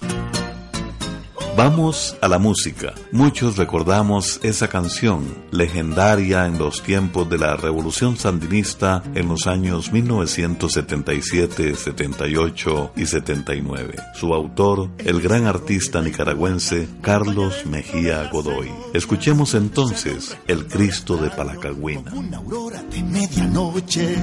Vamos 1.57 2.17
a 2.19 2.27
la 2.27 2.37
música. 2.37 2.93
Muchos 3.13 3.55
recordamos 3.55 4.41
esa 4.43 4.67
canción, 4.67 5.23
legendaria 5.51 6.47
en 6.47 6.57
los 6.57 6.83
tiempos 6.83 7.29
de 7.29 7.37
la 7.37 7.55
Revolución 7.55 8.17
Sandinista 8.17 9.01
en 9.15 9.29
los 9.29 9.47
años 9.47 9.93
1977, 9.93 11.75
78 11.75 12.91
y 12.97 13.05
79. 13.05 13.95
Su 14.15 14.33
autor, 14.33 14.89
el 14.97 15.21
gran 15.21 15.45
artista 15.45 16.01
nicaragüense 16.01 16.89
Carlos 17.01 17.65
Mejía 17.65 18.29
Godoy. 18.29 18.69
Escuchemos 18.93 19.53
entonces 19.53 20.37
El 20.47 20.67
Cristo 20.67 21.15
de 21.15 21.29
Palacagüina. 21.29 22.11
Una 22.13 22.37
aurora 22.39 22.83
de 22.83 23.01
medianoche, 23.01 24.13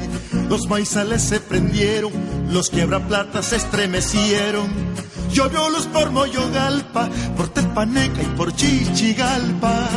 los 0.50 0.68
maizales 0.68 1.22
se 1.22 1.40
prendieron, 1.40 2.12
los 2.50 2.68
quiebraplatas 2.68 3.46
se 3.46 3.56
estremecieron 3.56 4.68
Luz 5.34 5.86
por 5.86 6.10
Moyogalpa, 6.10 7.08
por 7.36 7.48
Tepaneca 7.48 8.22
y 8.22 8.26
por 8.36 8.54
Chichigalpa. 8.54 9.88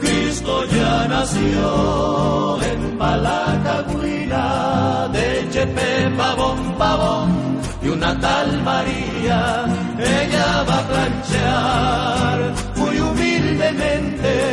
Cristo 0.00 0.64
ya 0.66 1.08
nació 1.08 2.62
en 2.62 2.96
Palacagüina, 2.96 5.08
de 5.12 5.48
Chepe 5.50 6.10
Pavón 6.16 6.78
Pavón 6.78 7.60
y 7.82 7.88
una 7.88 8.16
tal 8.20 8.62
María, 8.62 9.66
ella 9.98 10.62
va 10.68 10.78
a 10.78 10.88
planchar 10.88 12.54
muy 12.76 13.00
humildemente 13.00 14.44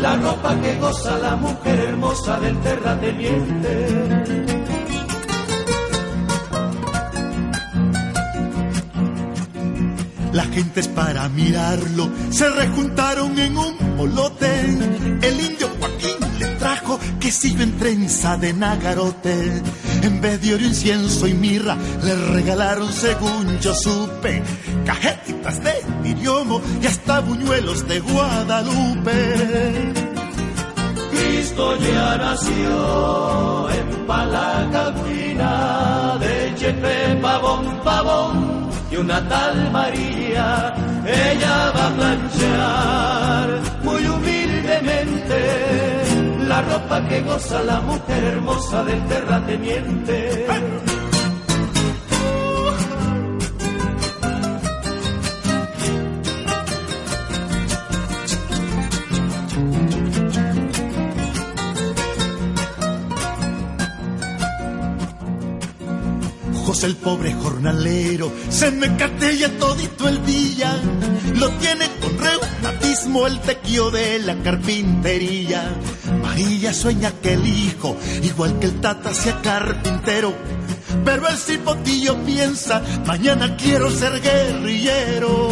la 0.00 0.16
ropa 0.16 0.54
que 0.60 0.78
goza 0.78 1.16
la 1.18 1.34
mujer 1.36 1.80
hermosa 1.80 2.38
del 2.40 2.60
terrateniente. 2.60 4.77
Las 10.38 10.48
gentes 10.50 10.86
para 10.86 11.28
mirarlo 11.30 12.08
se 12.30 12.48
rejuntaron 12.48 13.36
en 13.40 13.58
un 13.58 13.76
polote. 13.96 14.60
El 15.20 15.40
indio 15.40 15.68
Joaquín 15.80 16.14
le 16.38 16.46
trajo 16.60 17.00
que 17.18 17.32
en 17.60 17.76
trenza 17.76 18.36
de 18.36 18.52
nagarote. 18.52 19.60
En 20.00 20.20
vez 20.20 20.40
de 20.40 20.54
oro, 20.54 20.62
incienso 20.62 21.26
y 21.26 21.34
mirra, 21.34 21.76
le 22.04 22.14
regalaron, 22.14 22.92
según 22.92 23.58
yo 23.58 23.74
supe, 23.74 24.40
cajetitas 24.84 25.60
de 25.64 25.74
idiomo 26.08 26.62
y 26.80 26.86
hasta 26.86 27.18
buñuelos 27.18 27.88
de 27.88 27.98
Guadalupe. 27.98 29.92
Cristo 31.10 31.76
ya 31.80 32.16
nació 32.16 33.70
en 33.70 34.06
Palacagüina, 34.06 35.48
de 36.20 36.54
Chepe, 36.54 37.16
pavón, 37.20 37.80
pavón 37.82 38.57
y 38.90 38.96
una 38.96 39.28
tal 39.28 39.70
María, 39.70 40.74
ella 41.06 41.72
va 41.76 41.86
a 41.88 41.94
planchar 41.94 43.48
muy 43.82 44.06
humildemente 44.06 45.38
la 46.46 46.62
ropa 46.62 47.06
que 47.08 47.20
goza 47.22 47.62
la 47.62 47.80
mujer 47.80 48.24
hermosa 48.24 48.84
del 48.84 49.06
terrateniente. 49.06 50.46
El 66.84 66.96
pobre 66.96 67.34
jornalero 67.34 68.32
se 68.50 68.70
me 68.70 68.96
catella 68.96 69.48
todito 69.58 70.08
el 70.08 70.24
día. 70.24 70.74
Lo 71.34 71.50
tiene 71.52 71.86
con 72.00 72.18
reumatismo 72.18 73.26
el 73.26 73.40
tequio 73.40 73.90
de 73.90 74.18
la 74.20 74.36
carpintería. 74.42 75.76
María 76.22 76.72
sueña 76.72 77.12
que 77.22 77.34
el 77.34 77.46
hijo, 77.46 77.96
igual 78.22 78.58
que 78.58 78.66
el 78.66 78.80
tata, 78.80 79.12
sea 79.12 79.40
carpintero. 79.40 80.32
Pero 81.04 81.28
el 81.28 81.36
cipotillo 81.36 82.16
piensa, 82.24 82.82
mañana 83.06 83.56
quiero 83.56 83.90
ser 83.90 84.20
guerrillero. 84.20 85.48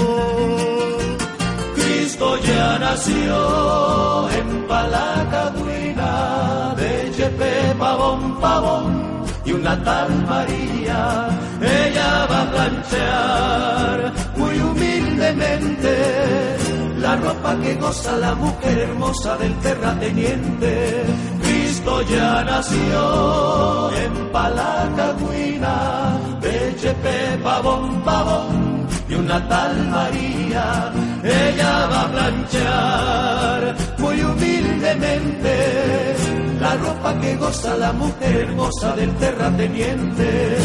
Cristo 1.74 2.38
ya 2.42 2.78
nació 2.78 4.30
en 4.30 4.66
Palacadruina, 4.68 6.74
de 6.76 7.12
Chepe 7.16 7.74
Pavón 7.78 8.40
Pavón 8.40 9.05
y 9.46 9.52
una 9.52 9.82
tal 9.84 10.26
María, 10.26 11.28
ella 11.60 12.26
va 12.26 12.42
a 12.42 12.50
planchar 12.50 14.12
muy 14.36 14.60
humildemente 14.60 16.56
la 16.98 17.16
ropa 17.16 17.56
que 17.62 17.74
goza 17.76 18.16
la 18.16 18.34
mujer 18.34 18.78
hermosa 18.78 19.36
del 19.36 19.54
terrateniente. 19.60 21.04
Cristo 21.42 22.02
ya 22.02 22.42
nació 22.42 23.92
en 23.92 24.32
Palacagüina, 24.32 26.18
Pechepe, 26.40 27.38
pavón, 27.44 28.02
pavón, 28.02 28.88
y 29.08 29.14
una 29.14 29.48
tal 29.48 29.88
María, 29.88 30.92
ella 31.22 31.86
va 31.86 32.02
a 32.02 32.10
planchar 32.10 33.76
muy 33.98 34.20
humildemente 34.20 36.35
la 36.60 36.74
ropa 36.76 37.20
que 37.20 37.36
goza 37.36 37.76
la 37.76 37.92
mujer 37.92 38.36
hermosa 38.36 38.96
del 38.96 39.14
terrateniente, 39.16 40.56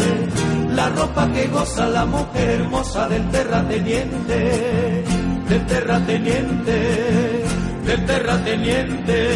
la 0.70 0.88
ropa 0.88 1.30
que 1.32 1.46
goza 1.48 1.86
la 1.88 2.06
mujer 2.06 2.60
hermosa 2.60 3.08
del 3.08 3.30
terrateniente, 3.30 5.04
del 5.48 5.66
terrateniente, 5.66 7.44
del 7.86 8.06
terrateniente. 8.06 9.28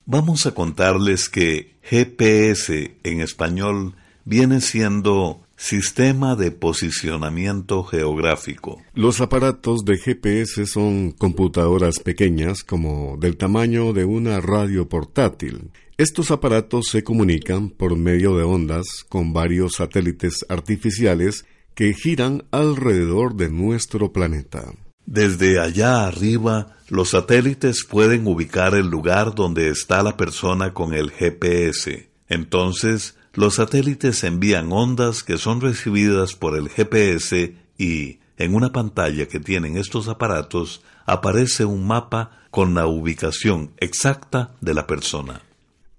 Vamos 0.04 0.46
a 0.46 0.54
contarles 0.54 1.28
que 1.28 1.74
GPS 1.82 2.98
en 3.02 3.20
español 3.20 3.96
viene 4.24 4.60
siendo 4.60 5.40
Sistema 5.56 6.36
de 6.36 6.52
Posicionamiento 6.52 7.82
Geográfico. 7.82 8.80
Los 8.94 9.20
aparatos 9.20 9.84
de 9.84 9.98
GPS 9.98 10.66
son 10.66 11.10
computadoras 11.10 11.98
pequeñas 11.98 12.62
como 12.62 13.16
del 13.18 13.36
tamaño 13.36 13.92
de 13.92 14.04
una 14.04 14.40
radio 14.40 14.88
portátil 14.88 15.72
estos 15.98 16.30
aparatos 16.30 16.88
se 16.90 17.02
comunican 17.02 17.70
por 17.70 17.96
medio 17.96 18.36
de 18.36 18.44
ondas 18.44 18.84
con 19.08 19.32
varios 19.32 19.76
satélites 19.76 20.44
artificiales 20.50 21.46
que 21.74 21.94
giran 21.94 22.44
alrededor 22.50 23.34
de 23.34 23.48
nuestro 23.48 24.12
planeta. 24.12 24.74
Desde 25.06 25.58
allá 25.58 26.06
arriba, 26.06 26.76
los 26.88 27.10
satélites 27.10 27.84
pueden 27.84 28.26
ubicar 28.26 28.74
el 28.74 28.88
lugar 28.88 29.34
donde 29.34 29.70
está 29.70 30.02
la 30.02 30.18
persona 30.18 30.74
con 30.74 30.92
el 30.92 31.10
GPS. 31.10 32.10
Entonces, 32.28 33.16
los 33.32 33.54
satélites 33.54 34.22
envían 34.24 34.72
ondas 34.72 35.22
que 35.22 35.38
son 35.38 35.62
recibidas 35.62 36.34
por 36.34 36.58
el 36.58 36.68
GPS 36.68 37.54
y, 37.78 38.18
en 38.36 38.54
una 38.54 38.70
pantalla 38.70 39.26
que 39.28 39.40
tienen 39.40 39.78
estos 39.78 40.08
aparatos, 40.08 40.82
aparece 41.06 41.64
un 41.64 41.86
mapa 41.86 42.32
con 42.50 42.74
la 42.74 42.86
ubicación 42.86 43.70
exacta 43.78 44.50
de 44.60 44.74
la 44.74 44.86
persona. 44.86 45.45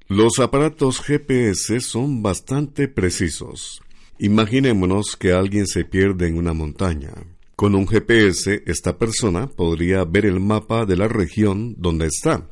Los 0.09 0.39
aparatos 0.39 1.01
GPS 1.01 1.81
son 1.81 2.23
bastante 2.23 2.87
precisos. 2.87 3.81
Imaginémonos 4.17 5.17
que 5.17 5.33
alguien 5.33 5.67
se 5.67 5.83
pierde 5.83 6.29
en 6.29 6.37
una 6.37 6.53
montaña. 6.53 7.11
Con 7.57 7.75
un 7.75 7.85
GPS, 7.85 8.63
esta 8.67 8.97
persona 8.97 9.47
podría 9.47 10.05
ver 10.05 10.25
el 10.25 10.39
mapa 10.39 10.85
de 10.85 10.95
la 10.95 11.09
región 11.09 11.75
donde 11.77 12.07
está. 12.07 12.47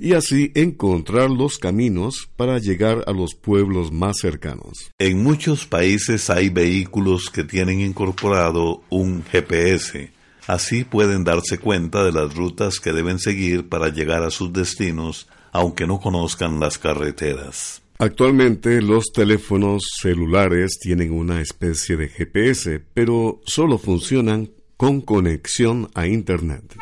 y 0.00 0.12
así 0.12 0.52
encontrar 0.54 1.28
los 1.28 1.58
caminos 1.58 2.28
para 2.36 2.58
llegar 2.58 3.02
a 3.08 3.12
los 3.12 3.34
pueblos 3.34 3.90
más 3.90 4.18
cercanos. 4.18 4.92
En 4.98 5.22
muchos 5.24 5.66
países 5.66 6.30
hay 6.30 6.50
vehículos 6.50 7.30
que 7.30 7.42
tienen 7.42 7.80
incorporado 7.80 8.82
un 8.90 9.24
GPS. 9.24 10.12
Así 10.46 10.84
pueden 10.84 11.24
darse 11.24 11.58
cuenta 11.58 12.04
de 12.04 12.12
las 12.12 12.34
rutas 12.34 12.78
que 12.78 12.92
deben 12.92 13.18
seguir 13.18 13.68
para 13.68 13.88
llegar 13.88 14.22
a 14.22 14.30
sus 14.30 14.52
destinos, 14.52 15.26
aunque 15.52 15.86
no 15.86 16.00
conozcan 16.00 16.60
las 16.60 16.78
carreteras. 16.78 17.82
Actualmente 17.98 18.80
los 18.80 19.06
teléfonos 19.12 19.82
celulares 20.00 20.78
tienen 20.80 21.12
una 21.12 21.40
especie 21.40 21.96
de 21.96 22.08
GPS, 22.08 22.80
pero 22.94 23.40
solo 23.44 23.76
funcionan 23.76 24.50
con 24.76 25.00
conexión 25.00 25.88
a 25.94 26.06
Internet. 26.06 26.76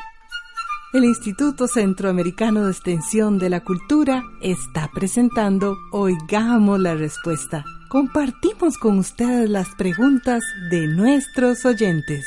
El 0.93 1.05
Instituto 1.05 1.67
Centroamericano 1.69 2.65
de 2.65 2.71
Extensión 2.73 3.39
de 3.39 3.51
la 3.51 3.65
Cultura 3.65 4.23
está 4.43 4.91
presentando 4.95 5.77
Oigamos 5.93 6.79
la 6.81 6.95
Respuesta. 6.95 7.65
Compartimos 7.89 8.79
con 8.79 8.99
ustedes 8.99 9.49
las 9.49 9.69
preguntas 9.77 10.43
de 10.71 10.87
nuestros 10.87 11.65
oyentes. 11.65 12.27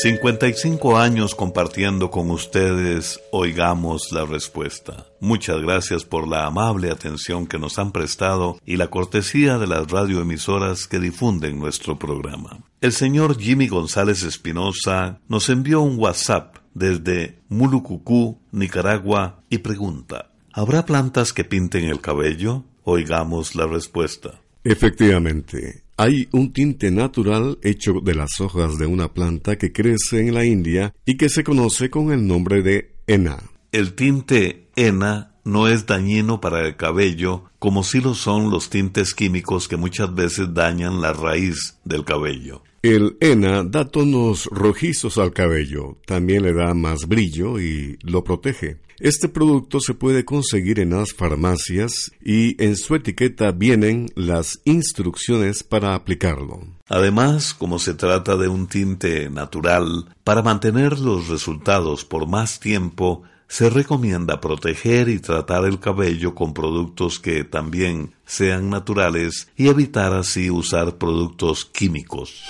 55 0.00 0.96
años 0.96 1.34
compartiendo 1.34 2.08
con 2.12 2.30
ustedes, 2.30 3.18
oigamos 3.32 4.12
la 4.12 4.24
respuesta. 4.24 5.06
Muchas 5.18 5.60
gracias 5.60 6.04
por 6.04 6.28
la 6.28 6.46
amable 6.46 6.92
atención 6.92 7.48
que 7.48 7.58
nos 7.58 7.80
han 7.80 7.90
prestado 7.90 8.60
y 8.64 8.76
la 8.76 8.90
cortesía 8.90 9.58
de 9.58 9.66
las 9.66 9.90
radioemisoras 9.90 10.86
que 10.86 11.00
difunden 11.00 11.58
nuestro 11.58 11.98
programa. 11.98 12.60
El 12.80 12.92
señor 12.92 13.40
Jimmy 13.40 13.66
González 13.66 14.22
Espinosa 14.22 15.18
nos 15.26 15.48
envió 15.48 15.80
un 15.80 15.98
WhatsApp 15.98 16.58
desde 16.74 17.40
Mulucucú, 17.48 18.38
Nicaragua, 18.52 19.42
y 19.50 19.58
pregunta, 19.58 20.30
¿habrá 20.52 20.86
plantas 20.86 21.32
que 21.32 21.42
pinten 21.42 21.86
el 21.86 22.00
cabello? 22.00 22.62
Oigamos 22.84 23.56
la 23.56 23.66
respuesta. 23.66 24.40
Efectivamente, 24.62 25.82
hay 25.98 26.28
un 26.30 26.52
tinte 26.52 26.92
natural 26.92 27.58
hecho 27.60 27.94
de 28.00 28.14
las 28.14 28.40
hojas 28.40 28.78
de 28.78 28.86
una 28.86 29.12
planta 29.12 29.58
que 29.58 29.72
crece 29.72 30.20
en 30.20 30.32
la 30.32 30.44
India 30.44 30.94
y 31.04 31.16
que 31.16 31.28
se 31.28 31.42
conoce 31.42 31.90
con 31.90 32.12
el 32.12 32.24
nombre 32.24 32.62
de 32.62 32.92
henna. 33.08 33.38
El 33.72 33.94
tinte 33.94 34.68
henna 34.76 35.34
no 35.44 35.66
es 35.66 35.86
dañino 35.86 36.40
para 36.40 36.64
el 36.64 36.76
cabello 36.76 37.50
como 37.58 37.82
si 37.82 38.00
lo 38.00 38.14
son 38.14 38.48
los 38.48 38.70
tintes 38.70 39.12
químicos 39.12 39.66
que 39.66 39.76
muchas 39.76 40.14
veces 40.14 40.54
dañan 40.54 41.00
la 41.00 41.12
raíz 41.12 41.78
del 41.84 42.04
cabello. 42.04 42.62
El 42.82 43.16
henna 43.18 43.64
da 43.64 43.88
tonos 43.88 44.48
rojizos 44.52 45.18
al 45.18 45.32
cabello, 45.32 45.98
también 46.06 46.44
le 46.44 46.52
da 46.52 46.74
más 46.74 47.08
brillo 47.08 47.58
y 47.58 47.98
lo 48.02 48.22
protege. 48.22 48.76
Este 49.00 49.28
producto 49.28 49.78
se 49.78 49.94
puede 49.94 50.24
conseguir 50.24 50.80
en 50.80 50.90
las 50.90 51.12
farmacias 51.12 52.10
y 52.20 52.60
en 52.62 52.76
su 52.76 52.96
etiqueta 52.96 53.52
vienen 53.52 54.10
las 54.16 54.60
instrucciones 54.64 55.62
para 55.62 55.94
aplicarlo. 55.94 56.66
Además, 56.88 57.54
como 57.54 57.78
se 57.78 57.94
trata 57.94 58.36
de 58.36 58.48
un 58.48 58.66
tinte 58.66 59.30
natural, 59.30 60.06
para 60.24 60.42
mantener 60.42 60.98
los 60.98 61.28
resultados 61.28 62.04
por 62.04 62.26
más 62.26 62.58
tiempo, 62.58 63.22
se 63.46 63.70
recomienda 63.70 64.40
proteger 64.40 65.08
y 65.08 65.20
tratar 65.20 65.64
el 65.64 65.78
cabello 65.78 66.34
con 66.34 66.52
productos 66.52 67.20
que 67.20 67.44
también 67.44 68.14
sean 68.26 68.68
naturales 68.68 69.48
y 69.56 69.68
evitar 69.68 70.12
así 70.12 70.50
usar 70.50 70.98
productos 70.98 71.64
químicos. 71.64 72.42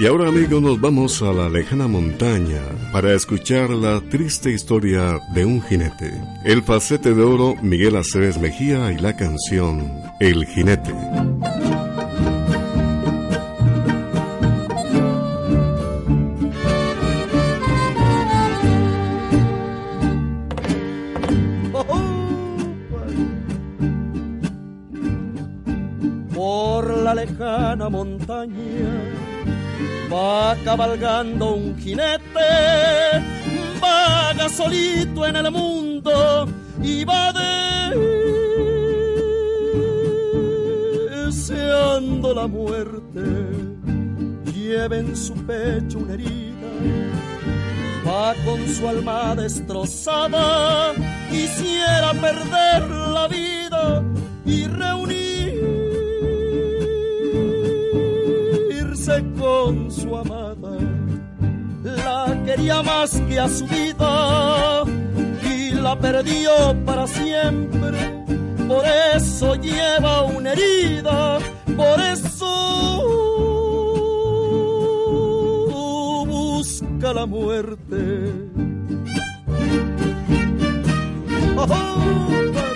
Y 0.00 0.06
ahora 0.06 0.28
amigos 0.28 0.62
nos 0.62 0.80
vamos 0.80 1.20
a 1.20 1.30
la 1.30 1.50
lejana 1.50 1.86
montaña 1.86 2.62
para 2.90 3.12
escuchar 3.12 3.68
la 3.68 4.00
triste 4.00 4.50
historia 4.50 5.20
de 5.34 5.44
un 5.44 5.60
jinete. 5.60 6.10
El 6.42 6.62
facete 6.62 7.12
de 7.12 7.22
oro 7.22 7.54
Miguel 7.60 7.96
Aceves 7.96 8.38
Mejía 8.38 8.90
y 8.92 8.96
la 8.96 9.14
canción 9.14 9.92
El 10.18 10.46
jinete. 10.46 10.94
Cabalgando 30.70 31.54
un 31.56 31.76
jinete, 31.76 32.50
vaga 33.80 34.48
solito 34.48 35.26
en 35.26 35.34
el 35.34 35.50
mundo 35.50 36.46
y 36.80 37.04
va 37.04 37.32
deseando 41.26 42.32
la 42.32 42.46
muerte. 42.46 43.20
Lleva 44.54 44.96
en 44.96 45.16
su 45.16 45.34
pecho 45.44 45.98
una 45.98 46.14
herida, 46.14 46.70
va 48.06 48.32
con 48.44 48.64
su 48.68 48.88
alma 48.88 49.34
destrozada, 49.34 50.92
quisiera 51.32 52.12
perder 52.12 52.88
la 52.88 53.26
vida 53.26 54.09
más 62.68 63.20
que 63.28 63.40
a 63.40 63.48
su 63.48 63.66
vida 63.66 64.84
y 65.42 65.72
la 65.72 65.98
perdió 65.98 66.52
para 66.84 67.06
siempre. 67.06 67.98
Por 68.68 68.84
eso 69.14 69.54
lleva 69.56 70.22
una 70.22 70.52
herida, 70.52 71.38
por 71.76 72.00
eso 72.00 73.06
busca 76.26 77.12
la 77.12 77.26
muerte. 77.26 78.32
Oh, 81.56 81.68
su 81.68 82.69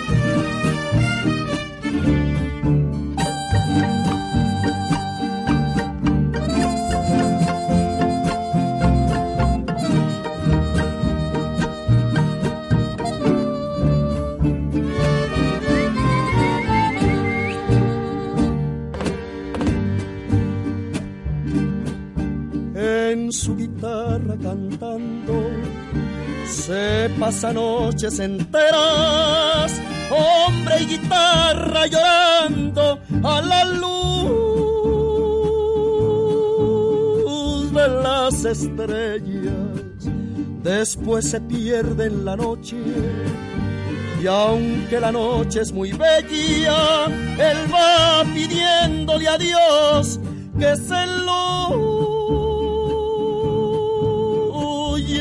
cantando, 24.37 25.49
se 26.47 27.09
pasa 27.19 27.53
noches 27.53 28.19
enteras, 28.19 29.81
hombre 30.09 30.81
y 30.81 30.85
guitarra 30.85 31.87
llorando 31.87 32.99
a 33.23 33.41
la 33.41 33.65
luz 33.65 34.05
de 37.73 37.87
las 37.87 38.45
estrellas. 38.45 39.53
Después 40.63 41.29
se 41.29 41.41
pierde 41.41 42.05
en 42.05 42.25
la 42.25 42.35
noche. 42.35 42.77
Y 44.21 44.27
aunque 44.27 44.99
la 44.99 45.11
noche 45.11 45.61
es 45.61 45.71
muy 45.71 45.91
bella, 45.91 47.05
él 47.37 47.57
va 47.71 48.23
pidiéndole 48.33 49.27
a 49.27 49.37
Dios 49.37 50.19
que 50.57 50.75
se 50.75 51.05
lo 51.05 51.84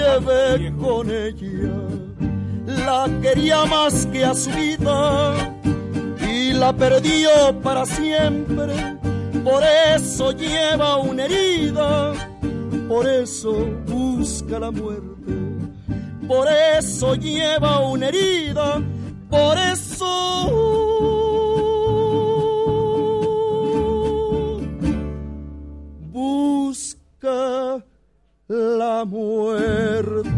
llevé 0.05 0.73
con 0.77 1.11
ella. 1.11 1.73
La 2.87 3.09
quería 3.23 3.65
más 3.67 4.07
que 4.07 4.25
a 4.25 4.35
su 4.35 4.51
vida 4.51 5.35
y 6.29 6.53
la 6.53 6.73
perdió 6.73 7.31
para 7.63 7.85
siempre. 7.87 8.75
Por 9.45 9.63
eso 9.95 10.33
lleva 10.33 10.97
una 10.97 11.25
herida, 11.25 12.13
por 12.89 13.07
eso 13.07 13.53
busca 13.87 14.59
la 14.59 14.71
muerte. 14.71 15.33
Por 16.27 16.49
eso 16.79 17.15
lleva 17.15 17.81
una 17.81 18.09
herida, 18.09 18.83
por 19.29 19.59
eso 19.59 20.64
muerte. 29.05 30.34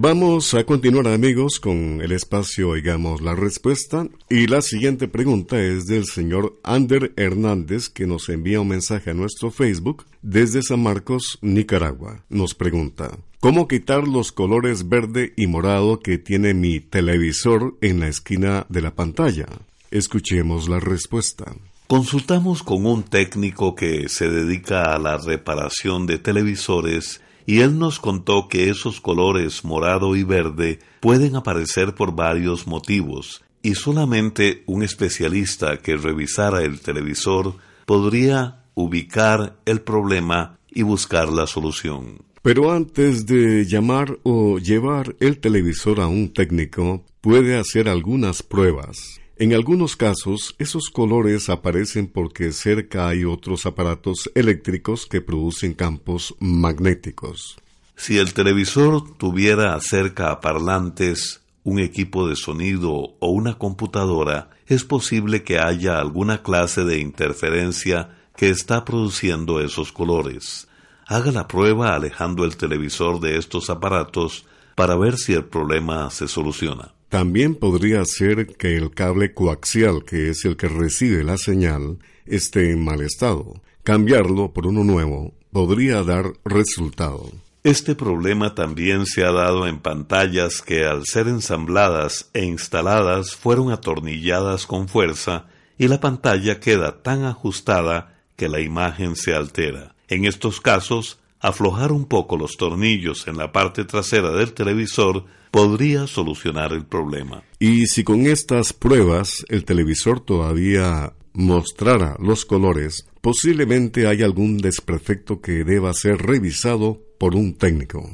Vamos 0.00 0.54
a 0.54 0.62
continuar 0.62 1.08
amigos 1.08 1.58
con 1.58 2.00
el 2.00 2.12
espacio 2.12 2.68
Oigamos 2.68 3.20
la 3.20 3.34
Respuesta 3.34 4.06
y 4.30 4.46
la 4.46 4.62
siguiente 4.62 5.08
pregunta 5.08 5.60
es 5.60 5.86
del 5.86 6.04
señor 6.04 6.56
Ander 6.62 7.12
Hernández 7.16 7.88
que 7.88 8.06
nos 8.06 8.28
envía 8.28 8.60
un 8.60 8.68
mensaje 8.68 9.10
a 9.10 9.14
nuestro 9.14 9.50
Facebook 9.50 10.04
desde 10.22 10.62
San 10.62 10.84
Marcos, 10.84 11.40
Nicaragua. 11.42 12.22
Nos 12.28 12.54
pregunta, 12.54 13.18
¿cómo 13.40 13.66
quitar 13.66 14.06
los 14.06 14.30
colores 14.30 14.88
verde 14.88 15.32
y 15.36 15.48
morado 15.48 15.98
que 15.98 16.16
tiene 16.16 16.54
mi 16.54 16.78
televisor 16.78 17.76
en 17.80 17.98
la 17.98 18.06
esquina 18.06 18.66
de 18.68 18.82
la 18.82 18.94
pantalla? 18.94 19.46
Escuchemos 19.90 20.68
la 20.68 20.78
respuesta. 20.78 21.56
Consultamos 21.88 22.62
con 22.62 22.86
un 22.86 23.02
técnico 23.02 23.74
que 23.74 24.08
se 24.08 24.30
dedica 24.30 24.94
a 24.94 25.00
la 25.00 25.18
reparación 25.18 26.06
de 26.06 26.18
televisores 26.18 27.20
y 27.48 27.62
él 27.62 27.78
nos 27.78 27.98
contó 27.98 28.46
que 28.46 28.68
esos 28.68 29.00
colores 29.00 29.64
morado 29.64 30.14
y 30.16 30.22
verde 30.22 30.80
pueden 31.00 31.34
aparecer 31.34 31.94
por 31.94 32.14
varios 32.14 32.66
motivos, 32.66 33.42
y 33.62 33.74
solamente 33.74 34.64
un 34.66 34.82
especialista 34.82 35.78
que 35.78 35.96
revisara 35.96 36.62
el 36.62 36.80
televisor 36.80 37.54
podría 37.86 38.66
ubicar 38.74 39.56
el 39.64 39.80
problema 39.80 40.58
y 40.68 40.82
buscar 40.82 41.30
la 41.32 41.46
solución. 41.46 42.18
Pero 42.42 42.70
antes 42.70 43.24
de 43.24 43.64
llamar 43.64 44.18
o 44.24 44.58
llevar 44.58 45.16
el 45.18 45.38
televisor 45.38 46.00
a 46.00 46.06
un 46.06 46.34
técnico, 46.34 47.02
puede 47.22 47.58
hacer 47.58 47.88
algunas 47.88 48.42
pruebas. 48.42 48.98
En 49.40 49.54
algunos 49.54 49.94
casos, 49.94 50.56
esos 50.58 50.90
colores 50.90 51.48
aparecen 51.48 52.08
porque 52.08 52.50
cerca 52.50 53.06
hay 53.06 53.24
otros 53.24 53.66
aparatos 53.66 54.28
eléctricos 54.34 55.06
que 55.06 55.20
producen 55.20 55.74
campos 55.74 56.34
magnéticos. 56.40 57.56
Si 57.94 58.18
el 58.18 58.34
televisor 58.34 59.16
tuviera 59.16 59.78
cerca 59.80 60.40
parlantes, 60.40 61.40
un 61.62 61.78
equipo 61.78 62.26
de 62.26 62.34
sonido 62.34 63.14
o 63.20 63.28
una 63.28 63.58
computadora, 63.58 64.50
es 64.66 64.82
posible 64.82 65.44
que 65.44 65.60
haya 65.60 66.00
alguna 66.00 66.42
clase 66.42 66.82
de 66.82 66.98
interferencia 66.98 68.16
que 68.34 68.50
está 68.50 68.84
produciendo 68.84 69.60
esos 69.60 69.92
colores. 69.92 70.66
Haga 71.06 71.30
la 71.30 71.46
prueba 71.46 71.94
alejando 71.94 72.44
el 72.44 72.56
televisor 72.56 73.20
de 73.20 73.38
estos 73.38 73.70
aparatos 73.70 74.46
para 74.74 74.96
ver 74.96 75.16
si 75.16 75.32
el 75.32 75.44
problema 75.44 76.10
se 76.10 76.26
soluciona. 76.26 76.97
También 77.08 77.54
podría 77.54 78.04
ser 78.04 78.46
que 78.56 78.76
el 78.76 78.90
cable 78.90 79.32
coaxial, 79.32 80.04
que 80.04 80.28
es 80.28 80.44
el 80.44 80.56
que 80.56 80.68
recibe 80.68 81.24
la 81.24 81.38
señal, 81.38 81.98
esté 82.26 82.70
en 82.70 82.84
mal 82.84 83.00
estado. 83.00 83.62
Cambiarlo 83.82 84.52
por 84.52 84.66
uno 84.66 84.84
nuevo 84.84 85.32
podría 85.50 86.02
dar 86.02 86.32
resultado. 86.44 87.32
Este 87.64 87.94
problema 87.94 88.54
también 88.54 89.06
se 89.06 89.24
ha 89.24 89.32
dado 89.32 89.66
en 89.66 89.78
pantallas 89.78 90.62
que 90.62 90.84
al 90.84 91.06
ser 91.06 91.28
ensambladas 91.28 92.30
e 92.34 92.44
instaladas 92.44 93.34
fueron 93.34 93.72
atornilladas 93.72 94.66
con 94.66 94.88
fuerza 94.88 95.46
y 95.78 95.88
la 95.88 96.00
pantalla 96.00 96.60
queda 96.60 97.02
tan 97.02 97.24
ajustada 97.24 98.18
que 98.36 98.48
la 98.48 98.60
imagen 98.60 99.16
se 99.16 99.34
altera. 99.34 99.94
En 100.08 100.24
estos 100.24 100.60
casos, 100.60 101.18
aflojar 101.40 101.92
un 101.92 102.06
poco 102.06 102.36
los 102.36 102.56
tornillos 102.56 103.26
en 103.28 103.36
la 103.36 103.52
parte 103.52 103.84
trasera 103.84 104.30
del 104.30 104.52
televisor 104.52 105.24
podría 105.50 106.06
solucionar 106.06 106.72
el 106.72 106.84
problema. 106.84 107.42
Y 107.58 107.86
si 107.86 108.04
con 108.04 108.26
estas 108.26 108.72
pruebas 108.72 109.44
el 109.48 109.64
televisor 109.64 110.20
todavía 110.20 111.12
mostrara 111.32 112.16
los 112.20 112.44
colores, 112.44 113.06
posiblemente 113.20 114.06
hay 114.06 114.22
algún 114.22 114.58
desperfecto 114.58 115.40
que 115.40 115.64
deba 115.64 115.92
ser 115.94 116.18
revisado 116.18 117.00
por 117.18 117.34
un 117.34 117.54
técnico. 117.54 118.08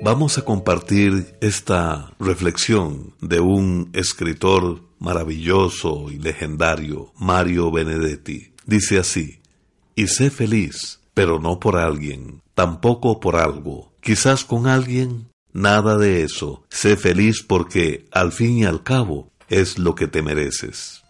Vamos 0.00 0.38
a 0.38 0.44
compartir 0.44 1.34
esta 1.40 2.14
reflexión 2.20 3.14
de 3.20 3.40
un 3.40 3.90
escritor 3.94 4.82
maravilloso 5.00 6.06
y 6.10 6.18
legendario, 6.18 7.12
Mario 7.18 7.72
Benedetti. 7.72 8.52
Dice 8.64 8.98
así, 8.98 9.37
y 9.98 10.06
sé 10.06 10.30
feliz, 10.30 11.00
pero 11.12 11.40
no 11.40 11.58
por 11.58 11.76
alguien, 11.76 12.40
tampoco 12.54 13.18
por 13.18 13.34
algo, 13.34 13.92
quizás 14.00 14.44
con 14.44 14.68
alguien, 14.68 15.26
nada 15.52 15.98
de 15.98 16.22
eso, 16.22 16.62
sé 16.68 16.96
feliz 16.96 17.42
porque, 17.42 18.06
al 18.12 18.30
fin 18.30 18.58
y 18.58 18.64
al 18.64 18.84
cabo, 18.84 19.32
es 19.48 19.76
lo 19.76 19.96
que 19.96 20.06
te 20.06 20.22
mereces. 20.22 21.02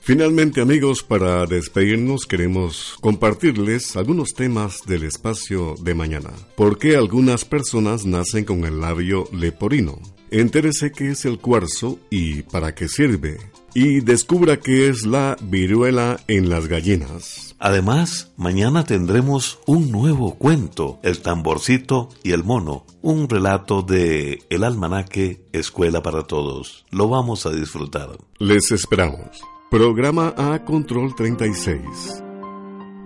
Finalmente 0.00 0.60
amigos, 0.60 1.04
para 1.04 1.46
despedirnos 1.46 2.26
queremos 2.26 2.96
compartirles 3.00 3.94
algunos 3.94 4.34
temas 4.34 4.80
del 4.84 5.04
espacio 5.04 5.76
de 5.80 5.94
mañana. 5.94 6.30
¿Por 6.56 6.76
qué 6.76 6.96
algunas 6.96 7.44
personas 7.44 8.04
nacen 8.04 8.44
con 8.44 8.64
el 8.64 8.80
labio 8.80 9.28
leporino? 9.32 10.00
Entérese 10.32 10.90
qué 10.90 11.10
es 11.12 11.24
el 11.24 11.38
cuarzo 11.38 12.00
y 12.10 12.42
para 12.42 12.74
qué 12.74 12.88
sirve. 12.88 13.38
Y 13.80 14.00
descubra 14.00 14.56
qué 14.56 14.88
es 14.88 15.06
la 15.06 15.36
viruela 15.40 16.18
en 16.26 16.50
las 16.50 16.66
gallinas. 16.66 17.54
Además, 17.60 18.32
mañana 18.36 18.82
tendremos 18.82 19.60
un 19.66 19.92
nuevo 19.92 20.34
cuento, 20.34 20.98
El 21.04 21.20
tamborcito 21.20 22.08
y 22.24 22.32
el 22.32 22.42
mono, 22.42 22.84
un 23.02 23.28
relato 23.28 23.82
de 23.82 24.42
El 24.50 24.64
almanaque 24.64 25.44
Escuela 25.52 26.02
para 26.02 26.24
Todos. 26.24 26.86
Lo 26.90 27.08
vamos 27.08 27.46
a 27.46 27.50
disfrutar. 27.50 28.08
Les 28.40 28.72
esperamos. 28.72 29.40
Programa 29.70 30.34
A 30.36 30.64
Control 30.64 31.14
36. 31.14 32.24